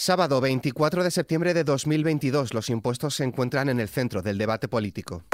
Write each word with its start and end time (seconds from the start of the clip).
Sábado 0.00 0.40
24 0.40 1.04
de 1.04 1.10
septiembre 1.10 1.52
de 1.52 1.62
2022, 1.62 2.54
los 2.54 2.70
impuestos 2.70 3.16
se 3.16 3.24
encuentran 3.24 3.68
en 3.68 3.80
el 3.80 3.88
centro 3.90 4.22
del 4.22 4.38
debate 4.38 4.66
político. 4.66 5.24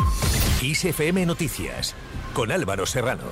ISFM 0.61 1.25
Noticias, 1.25 1.95
con 2.35 2.51
Álvaro 2.51 2.85
Serrano. 2.85 3.23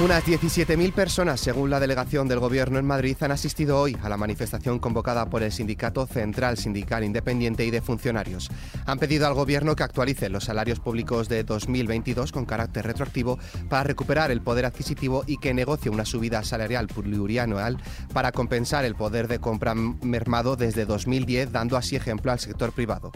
Unas 0.00 0.24
17.000 0.24 0.94
personas, 0.94 1.40
según 1.40 1.68
la 1.68 1.78
delegación 1.78 2.26
del 2.26 2.38
Gobierno 2.38 2.78
en 2.78 2.86
Madrid, 2.86 3.18
han 3.20 3.32
asistido 3.32 3.78
hoy 3.78 3.98
a 4.02 4.08
la 4.08 4.16
manifestación 4.16 4.78
convocada 4.78 5.28
por 5.28 5.42
el 5.42 5.52
Sindicato 5.52 6.06
Central 6.06 6.56
Sindical 6.56 7.04
Independiente 7.04 7.66
y 7.66 7.70
de 7.70 7.82
Funcionarios. 7.82 8.50
Han 8.86 8.98
pedido 8.98 9.26
al 9.26 9.34
Gobierno 9.34 9.76
que 9.76 9.82
actualice 9.82 10.30
los 10.30 10.44
salarios 10.44 10.80
públicos 10.80 11.28
de 11.28 11.44
2022 11.44 12.32
con 12.32 12.46
carácter 12.46 12.86
retroactivo 12.86 13.38
para 13.68 13.82
recuperar 13.82 14.30
el 14.30 14.40
poder 14.40 14.64
adquisitivo 14.64 15.22
y 15.26 15.36
que 15.36 15.52
negocie 15.52 15.90
una 15.90 16.06
subida 16.06 16.42
salarial 16.44 16.86
plurianual 16.86 17.76
para 18.14 18.32
compensar 18.32 18.86
el 18.86 18.94
poder 18.94 19.28
de 19.28 19.38
compra 19.38 19.74
mermado 19.74 20.56
desde 20.56 20.86
2010, 20.86 21.52
dando 21.52 21.76
así 21.76 21.94
ejemplo 21.94 22.32
al 22.32 22.40
sector 22.40 22.72
privado. 22.72 23.12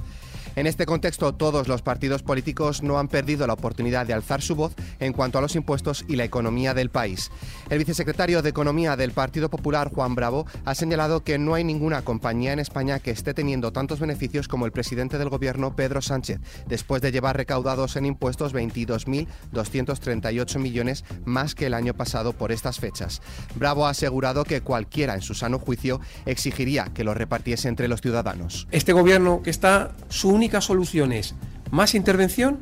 En 0.56 0.68
este 0.68 0.86
contexto, 0.86 1.34
todos 1.34 1.66
los 1.66 1.82
partidos 1.82 2.22
políticos 2.22 2.80
no 2.82 3.00
han 3.00 3.08
perdido 3.08 3.44
la 3.46 3.54
oportunidad 3.54 4.06
de 4.06 4.12
alzar 4.12 4.40
su 4.40 4.54
voz 4.54 4.72
en 5.00 5.12
cuanto 5.12 5.38
a 5.38 5.40
los 5.40 5.56
impuestos 5.56 6.04
y 6.06 6.14
la 6.14 6.22
economía 6.24 6.74
del 6.74 6.90
país. 6.90 7.32
El 7.70 7.78
vicesecretario 7.78 8.40
de 8.40 8.50
Economía 8.50 8.94
del 8.96 9.10
Partido 9.10 9.50
Popular, 9.50 9.90
Juan 9.92 10.14
Bravo, 10.14 10.46
ha 10.64 10.76
señalado 10.76 11.24
que 11.24 11.38
no 11.38 11.54
hay 11.54 11.64
ninguna 11.64 12.02
compañía 12.02 12.52
en 12.52 12.60
España 12.60 13.00
que 13.00 13.10
esté 13.10 13.34
teniendo 13.34 13.72
tantos 13.72 13.98
beneficios 13.98 14.46
como 14.46 14.66
el 14.66 14.72
presidente 14.72 15.18
del 15.18 15.28
Gobierno, 15.28 15.74
Pedro 15.74 16.00
Sánchez, 16.00 16.38
después 16.68 17.02
de 17.02 17.10
llevar 17.10 17.36
recaudados 17.36 17.96
en 17.96 18.06
impuestos 18.06 18.54
22.238 18.54 20.58
millones 20.60 21.04
más 21.24 21.56
que 21.56 21.66
el 21.66 21.74
año 21.74 21.94
pasado 21.94 22.32
por 22.32 22.52
estas 22.52 22.78
fechas. 22.78 23.22
Bravo 23.56 23.86
ha 23.86 23.90
asegurado 23.90 24.44
que 24.44 24.60
cualquiera 24.60 25.14
en 25.14 25.22
su 25.22 25.34
sano 25.34 25.58
juicio 25.58 26.00
exigiría 26.26 26.90
que 26.94 27.02
lo 27.02 27.12
repartiese 27.12 27.66
entre 27.68 27.88
los 27.88 28.00
ciudadanos. 28.00 28.68
Este 28.70 28.92
gobierno 28.92 29.42
que 29.42 29.50
está 29.50 29.90
su 30.08 30.43
única 30.44 30.60
solución 30.60 31.10
es 31.12 31.34
más 31.70 31.94
intervención 31.94 32.58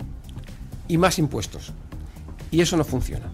y 0.86 0.98
más 0.98 1.18
impuestos. 1.18 1.72
Y 2.52 2.60
eso 2.60 2.76
no 2.76 2.84
funciona. 2.84 3.32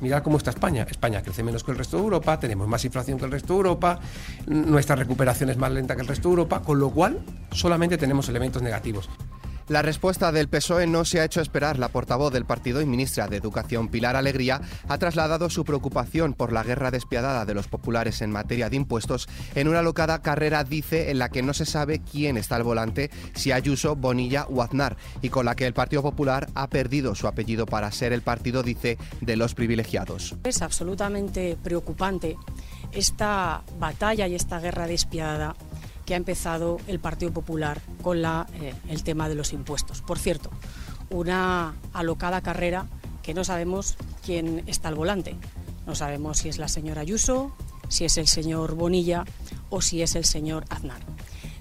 Mirad 0.00 0.22
cómo 0.22 0.36
está 0.36 0.50
España. 0.50 0.86
España 0.88 1.20
crece 1.20 1.42
menos 1.42 1.64
que 1.64 1.72
el 1.72 1.78
resto 1.78 1.96
de 1.96 2.04
Europa, 2.04 2.38
tenemos 2.38 2.68
más 2.68 2.84
inflación 2.84 3.18
que 3.18 3.24
el 3.24 3.32
resto 3.32 3.54
de 3.54 3.56
Europa, 3.56 3.98
nuestra 4.46 4.94
recuperación 4.94 5.50
es 5.50 5.56
más 5.56 5.72
lenta 5.72 5.96
que 5.96 6.02
el 6.02 6.06
resto 6.06 6.28
de 6.28 6.34
Europa, 6.34 6.62
con 6.62 6.78
lo 6.78 6.90
cual 6.90 7.18
solamente 7.50 7.98
tenemos 7.98 8.28
elementos 8.28 8.62
negativos. 8.62 9.10
La 9.68 9.82
respuesta 9.82 10.32
del 10.32 10.48
PSOE 10.48 10.86
no 10.86 11.04
se 11.04 11.20
ha 11.20 11.24
hecho 11.24 11.40
esperar. 11.40 11.78
La 11.78 11.88
portavoz 11.88 12.32
del 12.32 12.44
partido 12.44 12.80
y 12.80 12.86
ministra 12.86 13.28
de 13.28 13.36
Educación, 13.36 13.88
Pilar 13.88 14.16
Alegría, 14.16 14.60
ha 14.88 14.98
trasladado 14.98 15.50
su 15.50 15.64
preocupación 15.64 16.34
por 16.34 16.52
la 16.52 16.62
guerra 16.62 16.90
despiadada 16.90 17.44
de 17.44 17.54
los 17.54 17.68
populares 17.68 18.22
en 18.22 18.30
materia 18.30 18.68
de 18.68 18.76
impuestos 18.76 19.28
en 19.54 19.68
una 19.68 19.82
locada 19.82 20.20
carrera, 20.20 20.64
dice, 20.64 21.10
en 21.10 21.18
la 21.18 21.28
que 21.28 21.42
no 21.42 21.54
se 21.54 21.66
sabe 21.66 22.00
quién 22.00 22.36
está 22.36 22.56
al 22.56 22.64
volante, 22.64 23.10
si 23.34 23.52
Ayuso, 23.52 23.96
Bonilla 23.96 24.46
o 24.48 24.62
Aznar, 24.62 24.96
y 25.20 25.28
con 25.28 25.46
la 25.46 25.54
que 25.54 25.66
el 25.66 25.74
Partido 25.74 26.02
Popular 26.02 26.48
ha 26.54 26.68
perdido 26.68 27.14
su 27.14 27.26
apellido 27.26 27.66
para 27.66 27.90
ser 27.92 28.12
el 28.12 28.22
partido, 28.22 28.62
dice, 28.62 28.98
de 29.20 29.36
los 29.36 29.54
privilegiados. 29.54 30.34
Es 30.44 30.62
absolutamente 30.62 31.56
preocupante 31.62 32.36
esta 32.92 33.62
batalla 33.78 34.26
y 34.26 34.34
esta 34.34 34.60
guerra 34.60 34.86
despiadada 34.86 35.54
que 36.04 36.14
ha 36.14 36.16
empezado 36.16 36.78
el 36.86 36.98
Partido 36.98 37.32
Popular 37.32 37.80
con 38.02 38.22
la, 38.22 38.46
eh, 38.54 38.74
el 38.88 39.02
tema 39.02 39.28
de 39.28 39.34
los 39.34 39.52
impuestos. 39.52 40.02
Por 40.02 40.18
cierto, 40.18 40.50
una 41.10 41.74
alocada 41.92 42.40
carrera 42.40 42.86
que 43.22 43.34
no 43.34 43.44
sabemos 43.44 43.96
quién 44.24 44.64
está 44.66 44.88
al 44.88 44.94
volante. 44.94 45.36
No 45.86 45.94
sabemos 45.94 46.38
si 46.38 46.48
es 46.48 46.58
la 46.58 46.68
señora 46.68 47.02
Ayuso, 47.02 47.54
si 47.88 48.04
es 48.04 48.16
el 48.16 48.26
señor 48.26 48.74
Bonilla 48.74 49.24
o 49.70 49.80
si 49.80 50.02
es 50.02 50.14
el 50.16 50.24
señor 50.24 50.64
Aznar. 50.70 51.02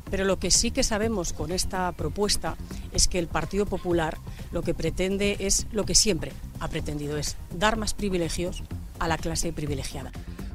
Pero 0.09 0.25
lo 0.25 0.39
que 0.39 0.51
sí 0.51 0.71
que 0.71 0.83
sabemos 0.83 1.31
con 1.31 1.51
esta 1.51 1.91
propuesta 1.93 2.55
es 2.91 3.07
que 3.07 3.17
el 3.17 3.27
Partido 3.27 3.65
Popular 3.65 4.17
lo 4.51 4.61
que 4.61 4.73
pretende 4.73 5.37
es 5.39 5.67
lo 5.71 5.85
que 5.85 5.95
siempre 5.95 6.33
ha 6.59 6.67
pretendido, 6.67 7.17
es 7.17 7.37
dar 7.57 7.77
más 7.77 7.93
privilegios 7.93 8.63
a 8.99 9.07
la 9.07 9.17
clase 9.17 9.53
privilegiada. 9.53 10.11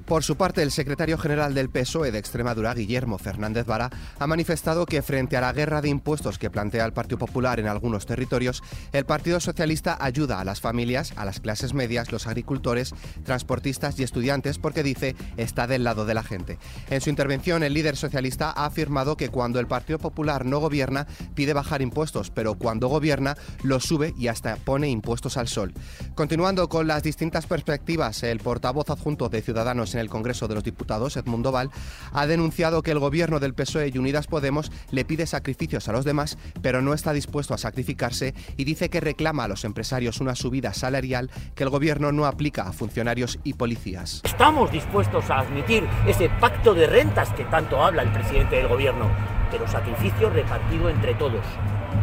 Por 0.06 0.22
su 0.22 0.36
parte, 0.36 0.62
el 0.62 0.70
secretario 0.70 1.18
general 1.18 1.52
del 1.52 1.68
PSOE 1.68 2.12
de 2.12 2.18
Extremadura, 2.18 2.72
Guillermo 2.74 3.18
Fernández 3.18 3.66
Vara, 3.66 3.90
ha 4.20 4.26
manifestado 4.28 4.86
que 4.86 5.02
frente 5.02 5.36
a 5.36 5.40
la 5.40 5.52
guerra 5.52 5.82
de 5.82 5.88
impuestos 5.88 6.38
que 6.38 6.48
plantea 6.48 6.84
el 6.84 6.92
Partido 6.92 7.18
Popular 7.18 7.58
en 7.58 7.66
algunos 7.66 8.06
territorios, 8.06 8.62
el 8.92 9.04
Partido 9.04 9.40
Socialista 9.40 9.98
ayuda 10.00 10.38
a 10.40 10.44
las 10.44 10.60
familias, 10.60 11.12
a 11.16 11.24
las 11.24 11.40
clases 11.40 11.74
medias, 11.74 12.12
los 12.12 12.28
agricultores, 12.28 12.94
transportistas 13.24 13.98
y 13.98 14.04
estudiantes 14.04 14.58
porque 14.58 14.84
dice 14.84 15.16
está 15.36 15.66
del 15.66 15.82
lado 15.82 16.06
de 16.06 16.14
la 16.14 16.22
gente. 16.22 16.60
En 16.88 17.00
su 17.00 17.10
intervención, 17.10 17.64
el 17.64 17.74
líder 17.74 17.96
socialista 17.96 18.52
ha 18.52 18.66
afirmado 18.66 19.16
que 19.16 19.30
cuando 19.30 19.58
el 19.58 19.66
Partido 19.66 19.98
Popular 19.98 20.46
no 20.46 20.60
gobierna, 20.60 21.08
pide 21.34 21.52
bajar 21.52 21.82
impuestos, 21.82 22.30
pero 22.30 22.54
cuando 22.54 22.86
gobierna, 22.86 23.36
los 23.64 23.82
sube 23.82 24.14
y 24.16 24.28
hasta 24.28 24.54
pone 24.54 24.88
impuestos 24.88 25.36
al 25.36 25.48
sol. 25.48 25.74
Continuando 26.14 26.68
con 26.68 26.86
las 26.86 27.02
distintas 27.02 27.46
perspectivas, 27.46 28.22
el 28.22 28.38
portavoz 28.38 28.88
adjunto 28.88 29.28
de 29.28 29.42
Ciudadanos 29.42 29.95
en 29.96 30.00
el 30.00 30.10
Congreso 30.10 30.48
de 30.48 30.54
los 30.54 30.64
Diputados, 30.64 31.16
Edmundo 31.16 31.52
Val, 31.52 31.70
ha 32.12 32.26
denunciado 32.26 32.82
que 32.82 32.90
el 32.90 32.98
gobierno 32.98 33.40
del 33.40 33.54
PSOE 33.54 33.90
y 33.92 33.98
Unidas 33.98 34.26
Podemos 34.26 34.70
le 34.90 35.04
pide 35.04 35.26
sacrificios 35.26 35.88
a 35.88 35.92
los 35.92 36.04
demás, 36.04 36.38
pero 36.62 36.82
no 36.82 36.94
está 36.94 37.12
dispuesto 37.12 37.54
a 37.54 37.58
sacrificarse 37.58 38.34
y 38.56 38.64
dice 38.64 38.90
que 38.90 39.00
reclama 39.00 39.44
a 39.44 39.48
los 39.48 39.64
empresarios 39.64 40.20
una 40.20 40.34
subida 40.34 40.74
salarial 40.74 41.30
que 41.54 41.64
el 41.64 41.70
gobierno 41.70 42.12
no 42.12 42.26
aplica 42.26 42.62
a 42.62 42.72
funcionarios 42.72 43.38
y 43.44 43.54
policías. 43.54 44.20
Estamos 44.24 44.70
dispuestos 44.70 45.30
a 45.30 45.40
admitir 45.40 45.84
ese 46.06 46.28
pacto 46.40 46.74
de 46.74 46.86
rentas 46.86 47.30
que 47.30 47.44
tanto 47.44 47.82
habla 47.82 48.02
el 48.02 48.12
presidente 48.12 48.56
del 48.56 48.68
gobierno, 48.68 49.10
pero 49.50 49.66
sacrificio 49.66 50.30
repartido 50.30 50.90
entre 50.90 51.14
todos. 51.14 51.44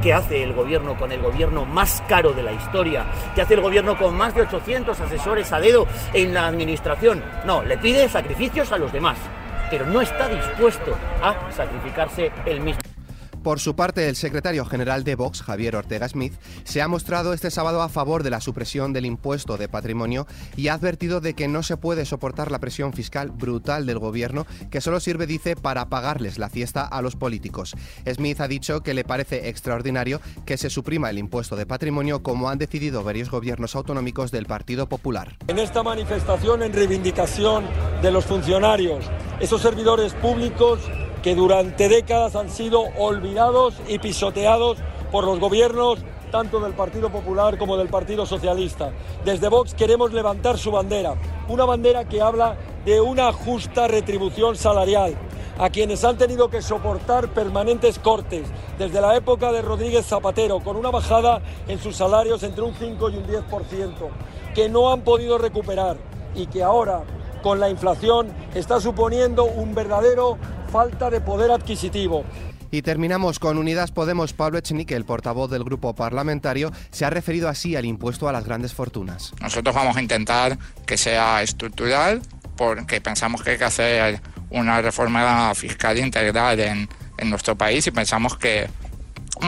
¿Qué 0.02 0.14
hace 0.14 0.44
el 0.44 0.54
gobierno 0.54 0.98
con 0.98 1.12
el 1.12 1.22
gobierno 1.22 1.66
más 1.66 2.04
caro 2.08 2.34
de 2.34 2.44
la 2.44 2.52
historia? 2.52 3.06
¿Qué 3.36 3.42
hace 3.42 3.54
el 3.54 3.62
gobierno 3.62 3.98
con 3.98 4.16
más 4.16 4.36
de 4.36 4.42
800 4.42 5.00
asesores 5.00 5.52
a 5.54 5.60
dedo 5.60 5.88
en 6.14 6.34
la 6.34 6.48
administración? 6.48 7.24
No, 7.46 7.64
le 7.64 7.78
pide 7.78 8.10
sacrificios 8.10 8.72
a 8.72 8.78
los 8.78 8.92
demás, 8.92 9.18
pero 9.70 9.86
no 9.86 10.02
está 10.02 10.28
dispuesto 10.28 10.96
a 11.22 11.52
sacrificarse 11.52 12.32
él 12.46 12.60
mismo. 12.60 12.83
Por 13.44 13.60
su 13.60 13.76
parte, 13.76 14.08
el 14.08 14.16
secretario 14.16 14.64
general 14.64 15.04
de 15.04 15.16
Vox, 15.16 15.42
Javier 15.42 15.76
Ortega 15.76 16.08
Smith, 16.08 16.34
se 16.64 16.82
ha 16.82 16.88
mostrado 16.88 17.34
este 17.34 17.52
sábado 17.52 17.82
a 17.82 17.90
favor 17.90 18.24
de 18.24 18.30
la 18.30 18.40
supresión 18.40 18.94
del 18.94 19.06
impuesto 19.06 19.58
de 19.58 19.68
patrimonio 19.68 20.26
y 20.56 20.70
ha 20.70 20.76
advertido 20.76 21.20
de 21.20 21.34
que 21.34 21.50
no 21.50 21.62
se 21.62 21.76
puede 21.76 22.06
soportar 22.06 22.52
la 22.52 22.60
presión 22.60 22.94
fiscal 22.94 23.32
brutal 23.32 23.86
del 23.86 24.00
gobierno 24.00 24.48
que 24.72 24.80
solo 24.80 25.02
sirve, 25.02 25.28
dice, 25.28 25.58
para 25.58 25.90
pagarles 25.90 26.38
la 26.38 26.50
fiesta 26.50 26.86
a 26.86 27.02
los 27.02 27.18
políticos. 27.18 27.76
Smith 28.10 28.40
ha 28.40 28.48
dicho 28.48 28.82
que 28.82 28.94
le 28.94 29.04
parece 29.04 29.50
extraordinario 29.50 30.22
que 30.46 30.56
se 30.56 30.70
suprima 30.70 31.10
el 31.10 31.18
impuesto 31.18 31.58
de 31.58 31.66
patrimonio 31.66 32.24
como 32.24 32.50
han 32.50 32.60
decidido 32.60 33.04
varios 33.04 33.30
gobiernos 33.30 33.76
autonómicos 33.76 34.32
del 34.32 34.46
Partido 34.46 34.88
Popular. 34.88 35.36
En 35.50 35.60
esta 35.60 35.84
manifestación 35.84 36.64
en 36.64 36.72
reivindicación 36.72 37.66
de 38.02 38.10
los 38.10 38.24
funcionarios, 38.24 39.04
esos 39.42 39.62
servidores 39.62 40.14
públicos 40.14 40.80
que 41.24 41.36
durante 41.36 41.88
décadas 41.88 42.36
han 42.36 42.50
sido 42.50 42.84
olvidados 43.00 43.76
y 43.88 43.98
pisoteados 43.98 44.78
por 45.12 45.24
los 45.24 45.40
gobiernos 45.40 46.00
tanto 46.32 46.60
del 46.60 46.74
Partido 46.74 47.10
Popular 47.10 47.58
como 47.58 47.78
del 47.78 47.90
Partido 47.90 48.26
Socialista. 48.26 48.92
Desde 49.24 49.48
Vox 49.48 49.74
queremos 49.74 50.12
levantar 50.12 50.58
su 50.58 50.72
bandera, 50.72 51.14
una 51.48 51.64
bandera 51.64 52.06
que 52.06 52.22
habla 52.22 52.58
de 52.86 53.00
una 53.00 53.32
justa 53.32 53.88
retribución 53.88 54.56
salarial 54.56 55.16
a 55.60 55.70
quienes 55.70 56.04
han 56.04 56.18
tenido 56.18 56.50
que 56.50 56.62
soportar 56.62 57.30
permanentes 57.30 58.00
cortes 58.00 58.48
desde 58.78 59.00
la 59.00 59.16
época 59.16 59.52
de 59.52 59.62
Rodríguez 59.62 60.06
Zapatero, 60.06 60.60
con 60.60 60.76
una 60.76 60.90
bajada 60.90 61.42
en 61.68 61.80
sus 61.80 61.96
salarios 61.96 62.42
entre 62.44 62.64
un 62.64 62.74
5 62.74 63.10
y 63.12 63.18
un 63.18 63.28
10%, 63.28 63.94
que 64.56 64.68
no 64.70 64.92
han 64.92 65.02
podido 65.02 65.38
recuperar 65.38 65.98
y 66.36 66.48
que 66.48 66.64
ahora, 66.64 67.04
con 67.44 67.60
la 67.60 67.70
inflación, 67.70 68.34
está 68.56 68.82
suponiendo 68.82 69.46
un 69.46 69.76
verdadero 69.76 70.40
falta 70.74 71.12
de 71.12 71.22
poder 71.22 71.52
adquisitivo. 71.52 72.26
Y 72.72 72.82
terminamos 72.82 73.38
con 73.38 73.60
Unidas 73.60 73.92
Podemos. 73.92 74.34
Pablo 74.34 74.58
Echenique, 74.58 74.96
el 74.96 75.06
portavoz 75.06 75.52
del 75.52 75.64
grupo 75.64 75.94
parlamentario, 75.94 76.72
se 76.90 77.06
ha 77.06 77.12
referido 77.12 77.48
así 77.48 77.76
al 77.76 77.86
impuesto 77.86 78.28
a 78.28 78.32
las 78.32 78.44
grandes 78.44 78.74
fortunas. 78.74 79.34
Nosotros 79.40 79.76
vamos 79.76 79.96
a 79.96 80.02
intentar 80.02 80.58
que 80.88 80.98
sea 80.98 81.44
estructural 81.44 82.24
porque 82.58 83.00
pensamos 83.02 83.44
que 83.44 83.52
hay 83.52 83.58
que 83.60 83.66
hacer 83.66 84.20
una 84.50 84.82
reforma 84.82 85.54
fiscal 85.54 86.00
integral 86.00 86.60
en, 86.60 86.90
nuestro 87.30 87.56
país 87.56 87.86
y 87.86 87.92
pensamos 87.92 88.36
que, 88.36 88.68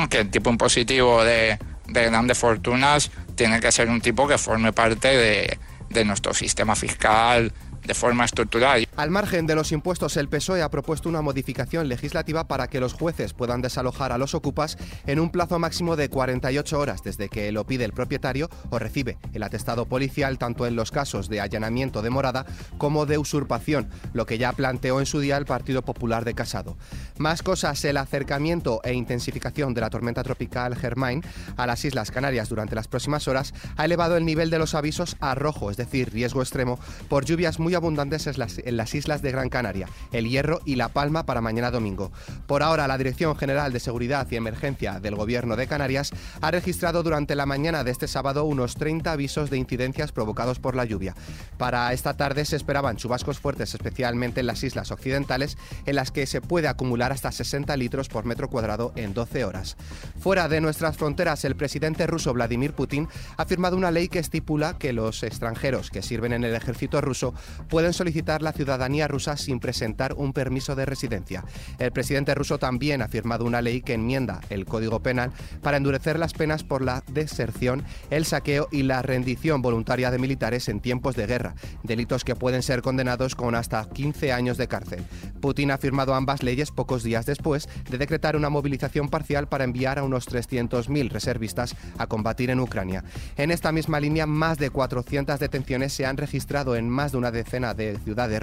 que 0.10 0.20
el 0.20 0.30
tipo 0.30 0.52
impositivo 0.52 1.24
de, 1.24 1.58
grandes 1.88 2.38
fortunas 2.38 3.10
tiene 3.34 3.60
que 3.60 3.72
ser 3.72 3.90
un 3.90 4.00
tipo 4.00 4.28
que 4.28 4.38
forme 4.38 4.72
parte 4.72 5.08
de, 5.08 5.60
de 5.90 6.06
nuestro 6.06 6.36
sistema 6.36 6.76
fiscal 6.76 7.52
de 7.84 7.94
forma 7.94 8.26
estructural. 8.26 8.85
Al 8.98 9.12
margen 9.12 9.46
de 9.46 9.56
los 9.56 9.74
impuestos, 9.74 10.16
el 10.16 10.30
PSOE 10.30 10.62
ha 10.62 10.70
propuesto 10.70 11.10
una 11.10 11.22
modificación 11.22 11.90
legislativa 11.90 12.48
para 12.48 12.68
que 12.68 12.80
los 12.80 12.94
jueces 12.94 13.34
puedan 13.34 13.62
desalojar 13.62 14.14
a 14.14 14.18
los 14.18 14.34
ocupas 14.34 14.78
en 15.06 15.20
un 15.20 15.32
plazo 15.32 15.60
máximo 15.60 15.98
de 15.98 16.08
48 16.08 16.80
horas 16.80 17.04
desde 17.04 17.28
que 17.28 17.52
lo 17.52 17.66
pide 17.66 17.84
el 17.84 17.92
propietario 17.92 18.50
o 18.70 18.80
recibe 18.80 19.18
el 19.34 19.44
atestado 19.44 19.86
policial 19.86 20.38
tanto 20.38 20.66
en 20.66 20.78
los 20.78 20.92
casos 20.92 21.28
de 21.28 21.42
allanamiento 21.42 22.02
de 22.02 22.10
morada 22.10 22.46
como 22.78 23.06
de 23.06 23.18
usurpación, 23.18 23.90
lo 24.14 24.26
que 24.26 24.38
ya 24.38 24.54
planteó 24.54 25.02
en 25.02 25.06
su 25.06 25.20
día 25.20 25.36
el 25.36 25.46
Partido 25.46 25.82
Popular 25.82 26.24
de 26.24 26.34
Casado. 26.34 26.78
Más 27.18 27.44
cosas, 27.44 27.84
el 27.84 27.98
acercamiento 27.98 28.80
e 28.86 28.94
intensificación 28.94 29.74
de 29.74 29.82
la 29.82 29.90
tormenta 29.90 30.24
tropical 30.24 30.74
Germain 30.74 31.22
a 31.58 31.68
las 31.68 31.84
Islas 31.84 32.12
Canarias 32.12 32.48
durante 32.48 32.76
las 32.76 32.88
próximas 32.88 33.28
horas 33.28 33.54
ha 33.76 33.84
elevado 33.84 34.16
el 34.16 34.24
nivel 34.24 34.50
de 34.50 34.60
los 34.60 34.74
avisos 34.74 35.18
a 35.20 35.36
rojo, 35.36 35.70
es 35.70 35.76
decir, 35.76 36.14
riesgo 36.14 36.42
extremo, 36.42 36.80
por 37.10 37.26
lluvias 37.26 37.60
muy 37.60 37.76
abundantes 37.76 38.26
en 38.26 38.78
las 38.78 38.85
islas 38.94 39.22
de 39.22 39.32
Gran 39.32 39.50
Canaria, 39.50 39.88
El 40.12 40.30
Hierro 40.30 40.62
y 40.66 40.76
La 40.76 40.90
Palma 40.90 41.26
para 41.26 41.42
mañana 41.42 41.72
domingo. 41.72 42.12
Por 42.46 42.62
ahora, 42.62 42.88
la 42.88 42.98
Dirección 42.98 43.36
General 43.36 43.72
de 43.72 43.80
Seguridad 43.80 44.28
y 44.30 44.36
Emergencia 44.36 45.00
del 45.00 45.16
Gobierno 45.16 45.56
de 45.56 45.68
Canarias 45.68 46.12
ha 46.42 46.52
registrado 46.52 47.04
durante 47.04 47.36
la 47.36 47.46
mañana 47.46 47.84
de 47.84 47.92
este 47.92 48.08
sábado 48.08 48.46
unos 48.46 48.76
30 48.76 49.12
avisos 49.12 49.50
de 49.50 49.58
incidencias 49.58 50.12
provocados 50.12 50.60
por 50.60 50.76
la 50.76 50.86
lluvia. 50.86 51.16
Para 51.58 51.92
esta 51.94 52.16
tarde 52.16 52.46
se 52.46 52.56
esperaban 52.56 52.98
chubascos 52.98 53.40
fuertes, 53.40 53.74
especialmente 53.74 54.42
en 54.42 54.48
las 54.48 54.64
islas 54.64 54.92
occidentales, 54.92 55.58
en 55.86 55.96
las 55.96 56.12
que 56.12 56.26
se 56.26 56.42
puede 56.42 56.68
acumular 56.68 57.12
hasta 57.12 57.32
60 57.32 57.76
litros 57.78 58.10
por 58.10 58.26
metro 58.26 58.50
cuadrado 58.50 58.92
en 58.96 59.14
12 59.14 59.46
horas. 59.46 59.78
Fuera 60.20 60.48
de 60.48 60.62
nuestras 60.62 60.98
fronteras, 60.98 61.46
el 61.46 61.56
presidente 61.56 62.08
ruso 62.08 62.34
Vladimir 62.34 62.74
Putin 62.74 63.08
ha 63.38 63.46
firmado 63.46 63.78
una 63.78 63.92
ley 63.92 64.10
que 64.10 64.20
estipula 64.20 64.78
que 64.78 64.94
los 64.94 65.24
extranjeros 65.24 65.90
que 65.90 66.02
sirven 66.02 66.34
en 66.34 66.44
el 66.44 66.56
ejército 66.56 67.02
ruso 67.02 67.34
pueden 67.70 67.94
solicitar 67.94 68.42
la 68.42 68.52
ciudadanía 68.52 68.75
rusa 69.08 69.38
sin 69.38 69.60
presentar 69.60 70.14
un 70.14 70.34
permiso 70.34 70.76
de 70.76 70.86
residencia. 70.86 71.44
El 71.80 71.92
presidente 71.92 72.36
ruso 72.36 72.58
también 72.58 73.02
ha 73.02 73.08
firmado 73.08 73.46
una 73.46 73.62
ley 73.62 73.82
que 73.82 73.94
enmienda 73.94 74.42
el 74.50 74.66
Código 74.66 75.02
Penal 75.02 75.32
para 75.62 75.78
endurecer 75.78 76.20
las 76.20 76.34
penas 76.34 76.64
por 76.64 76.82
la 76.82 77.04
deserción, 77.12 77.84
el 78.10 78.26
saqueo 78.26 78.68
y 78.72 78.84
la 78.84 79.02
rendición 79.02 79.62
voluntaria 79.62 80.12
de 80.12 80.20
militares 80.20 80.70
en 80.70 80.80
tiempos 80.80 81.16
de 81.16 81.28
guerra, 81.28 81.56
delitos 81.84 82.24
que 82.24 82.36
pueden 82.36 82.62
ser 82.62 82.82
condenados 82.82 83.36
con 83.36 83.56
hasta 83.56 83.88
15 83.88 84.32
años 84.32 84.58
de 84.58 84.68
cárcel. 84.68 85.04
Putin 85.42 85.72
ha 85.72 85.78
firmado 85.78 86.14
ambas 86.14 86.44
leyes 86.44 86.72
pocos 86.72 87.04
días 87.04 87.26
después 87.26 87.68
de 87.90 87.98
decretar 87.98 88.36
una 88.36 88.50
movilización 88.50 89.10
parcial 89.10 89.48
para 89.48 89.64
enviar 89.64 90.00
a 90.00 90.04
unos 90.04 90.28
300.000 90.28 91.10
reservistas 91.10 91.76
a 91.98 92.08
combatir 92.08 92.50
en 92.50 92.60
Ucrania. 92.60 93.04
En 93.38 93.52
esta 93.52 93.72
misma 93.72 94.00
línea, 94.00 94.26
más 94.26 94.58
de 94.58 94.70
400 94.70 95.40
detenciones 95.40 95.94
se 95.94 96.06
han 96.06 96.18
registrado 96.18 96.76
en 96.76 96.90
más 96.90 97.12
de 97.12 97.18
una 97.18 97.32
decena 97.32 97.74
de 97.74 97.98
ciudades 98.04 98.42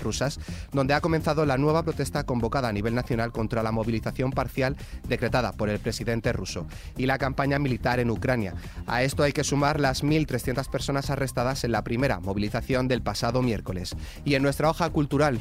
donde 0.72 0.94
ha 0.94 1.00
comenzado 1.00 1.46
la 1.46 1.58
nueva 1.58 1.82
protesta 1.82 2.24
convocada 2.24 2.68
a 2.68 2.72
nivel 2.72 2.94
nacional 2.94 3.32
contra 3.32 3.62
la 3.62 3.72
movilización 3.72 4.30
parcial 4.30 4.76
decretada 5.08 5.52
por 5.52 5.68
el 5.68 5.78
presidente 5.78 6.32
ruso 6.32 6.66
y 6.96 7.06
la 7.06 7.18
campaña 7.18 7.58
militar 7.58 8.00
en 8.00 8.10
Ucrania. 8.10 8.54
A 8.86 9.02
esto 9.02 9.22
hay 9.22 9.32
que 9.32 9.44
sumar 9.44 9.80
las 9.80 10.04
1.300 10.04 10.68
personas 10.68 11.10
arrestadas 11.10 11.64
en 11.64 11.72
la 11.72 11.84
primera 11.84 12.20
movilización 12.20 12.88
del 12.88 13.02
pasado 13.02 13.42
miércoles. 13.42 13.96
Y 14.24 14.34
en 14.34 14.42
nuestra 14.42 14.70
hoja 14.70 14.90
cultural, 14.90 15.40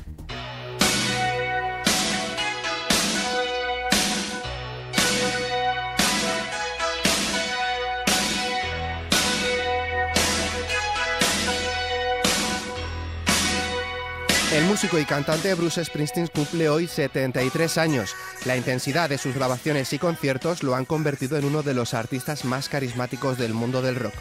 El 14.52 14.66
músico 14.66 15.00
y 15.00 15.06
cantante 15.06 15.54
Bruce 15.54 15.86
Springsteen 15.86 16.28
cumple 16.28 16.68
hoy 16.68 16.86
73 16.86 17.78
años. 17.78 18.14
La 18.44 18.58
intensidad 18.58 19.08
de 19.08 19.18
sus 19.18 19.34
grabaciones 19.34 19.94
y 19.94 19.98
conciertos 19.98 20.62
lo 20.62 20.76
han 20.76 20.84
convertido 20.84 21.38
en 21.38 21.46
uno 21.46 21.64
de 21.64 21.74
los 21.74 21.94
artistas 21.94 22.44
más 22.44 22.68
carismáticos 22.68 23.38
del 23.38 23.54
mundo 23.54 23.82
del 23.82 23.96
rock. 23.96 24.14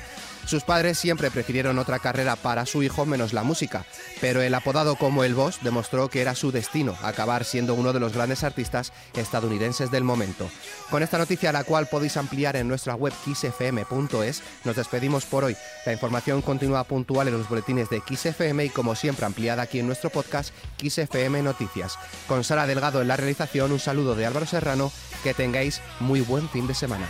Sus 0.47 0.65
padres 0.65 0.99
siempre 0.99 1.31
prefirieron 1.31 1.79
otra 1.79 1.99
carrera 1.99 2.37
para 2.37 2.67
su 2.67 2.83
hijo 2.83 3.07
menos 3.07 3.33
la 3.33 3.45
música, 3.45 3.85
pero 4.21 4.43
el 4.43 4.55
apodado 4.55 4.97
como 4.97 5.25
el 5.25 5.35
Boss 5.35 5.59
demostró 5.63 6.09
que 6.09 6.21
era 6.21 6.35
su 6.35 6.51
destino 6.53 6.97
acabar 7.03 7.45
siendo 7.45 7.75
uno 7.75 7.93
de 7.93 8.01
los 8.01 8.13
grandes 8.13 8.45
artistas 8.45 8.93
estadounidenses 9.15 9.91
del 9.91 10.05
momento. 10.05 10.51
Con 10.91 11.03
esta 11.03 11.19
noticia, 11.19 11.53
la 11.53 11.65
cual 11.65 11.87
podéis 11.87 12.17
ampliar 12.17 12.57
en 12.57 12.69
nuestra 12.69 12.95
web 12.95 13.13
xfm.es, 13.13 14.43
nos 14.65 14.77
despedimos 14.77 15.25
por 15.25 15.45
hoy. 15.45 15.57
La 15.87 15.93
información 15.93 16.43
continúa 16.43 16.85
puntual 16.85 17.29
en 17.29 17.39
los 17.39 17.49
boletines 17.49 17.89
de 17.91 18.01
XFM 18.01 18.65
y 18.65 18.71
como 18.71 18.95
siempre 18.95 19.27
ampliada 19.27 19.63
aquí 19.63 19.79
en 19.79 19.87
nuestro 19.87 20.11
podcast 20.11 20.53
XFM 20.83 21.43
Noticias. 21.43 21.99
Con 22.27 22.45
Sara 22.45 22.67
Delgado 22.67 23.03
en 23.03 23.09
la 23.09 23.17
realización, 23.17 23.73
un 23.73 23.81
saludo 23.81 24.15
de 24.15 24.27
Álvaro 24.27 24.47
Serrano, 24.47 24.93
que 25.23 25.35
tengáis 25.35 25.81
muy 26.01 26.21
buen 26.21 26.49
fin 26.49 26.67
de 26.67 26.75
semana. 26.75 27.07